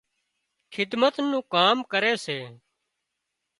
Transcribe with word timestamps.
خدمت 0.73 1.15
نُون 1.29 1.33
ڪام 1.53 1.77
ڪري 1.91 2.13
سي 2.25 2.39